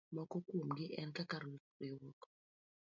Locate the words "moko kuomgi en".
0.15-1.09